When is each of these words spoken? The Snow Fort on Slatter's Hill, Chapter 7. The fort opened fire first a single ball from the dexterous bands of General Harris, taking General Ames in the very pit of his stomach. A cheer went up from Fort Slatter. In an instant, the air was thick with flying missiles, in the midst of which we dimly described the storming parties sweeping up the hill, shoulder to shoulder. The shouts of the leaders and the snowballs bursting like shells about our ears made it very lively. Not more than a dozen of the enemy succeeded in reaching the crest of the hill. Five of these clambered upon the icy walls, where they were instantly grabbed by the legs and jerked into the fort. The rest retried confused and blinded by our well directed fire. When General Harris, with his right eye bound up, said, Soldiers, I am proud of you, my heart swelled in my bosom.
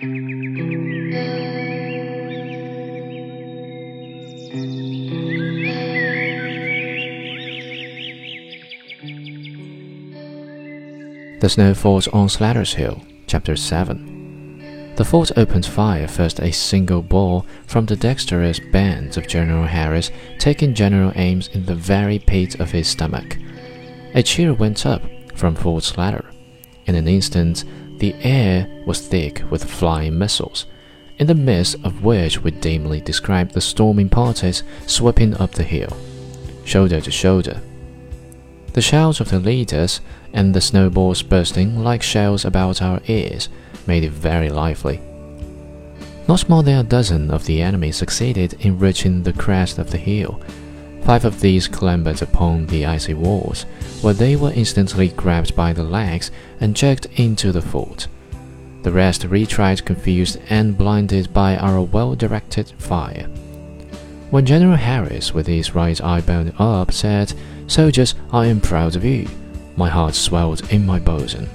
The 0.00 0.06
Snow 11.48 11.74
Fort 11.74 12.06
on 12.14 12.28
Slatter's 12.28 12.74
Hill, 12.74 13.02
Chapter 13.26 13.56
7. 13.56 14.94
The 14.94 15.04
fort 15.04 15.32
opened 15.36 15.66
fire 15.66 16.06
first 16.06 16.38
a 16.38 16.52
single 16.52 17.02
ball 17.02 17.44
from 17.66 17.86
the 17.86 17.96
dexterous 17.96 18.60
bands 18.70 19.16
of 19.16 19.26
General 19.26 19.64
Harris, 19.64 20.12
taking 20.38 20.74
General 20.74 21.10
Ames 21.16 21.48
in 21.48 21.66
the 21.66 21.74
very 21.74 22.20
pit 22.20 22.60
of 22.60 22.70
his 22.70 22.86
stomach. 22.86 23.36
A 24.14 24.22
cheer 24.22 24.54
went 24.54 24.86
up 24.86 25.02
from 25.34 25.56
Fort 25.56 25.82
Slatter. 25.82 26.30
In 26.86 26.94
an 26.94 27.08
instant, 27.08 27.64
the 27.98 28.14
air 28.22 28.66
was 28.86 29.06
thick 29.06 29.42
with 29.50 29.64
flying 29.64 30.18
missiles, 30.18 30.66
in 31.18 31.26
the 31.26 31.34
midst 31.34 31.76
of 31.84 32.04
which 32.04 32.42
we 32.42 32.50
dimly 32.50 33.00
described 33.00 33.52
the 33.52 33.60
storming 33.60 34.08
parties 34.08 34.62
sweeping 34.86 35.34
up 35.36 35.52
the 35.52 35.62
hill, 35.62 35.96
shoulder 36.64 37.00
to 37.00 37.10
shoulder. 37.10 37.60
The 38.72 38.82
shouts 38.82 39.20
of 39.20 39.30
the 39.30 39.40
leaders 39.40 40.00
and 40.32 40.54
the 40.54 40.60
snowballs 40.60 41.22
bursting 41.22 41.82
like 41.82 42.02
shells 42.02 42.44
about 42.44 42.82
our 42.82 43.00
ears 43.06 43.48
made 43.86 44.04
it 44.04 44.12
very 44.12 44.50
lively. 44.50 45.00
Not 46.28 46.48
more 46.48 46.62
than 46.62 46.78
a 46.78 46.84
dozen 46.84 47.30
of 47.30 47.46
the 47.46 47.62
enemy 47.62 47.90
succeeded 47.90 48.52
in 48.60 48.78
reaching 48.78 49.22
the 49.22 49.32
crest 49.32 49.78
of 49.78 49.90
the 49.90 49.96
hill. 49.96 50.40
Five 51.04 51.24
of 51.24 51.40
these 51.40 51.68
clambered 51.68 52.20
upon 52.22 52.66
the 52.66 52.84
icy 52.84 53.14
walls, 53.14 53.64
where 54.02 54.14
they 54.14 54.36
were 54.36 54.52
instantly 54.52 55.08
grabbed 55.08 55.56
by 55.56 55.72
the 55.72 55.82
legs 55.82 56.30
and 56.60 56.76
jerked 56.76 57.06
into 57.16 57.52
the 57.52 57.62
fort. 57.62 58.06
The 58.82 58.92
rest 58.92 59.22
retried 59.22 59.84
confused 59.84 60.38
and 60.48 60.78
blinded 60.78 61.32
by 61.32 61.56
our 61.56 61.80
well 61.82 62.14
directed 62.14 62.68
fire. 62.78 63.28
When 64.30 64.44
General 64.44 64.76
Harris, 64.76 65.32
with 65.32 65.46
his 65.46 65.74
right 65.74 66.00
eye 66.02 66.20
bound 66.20 66.52
up, 66.58 66.92
said, 66.92 67.32
Soldiers, 67.66 68.14
I 68.30 68.46
am 68.46 68.60
proud 68.60 68.94
of 68.94 69.04
you, 69.04 69.26
my 69.76 69.88
heart 69.88 70.14
swelled 70.14 70.70
in 70.70 70.84
my 70.84 70.98
bosom. 70.98 71.48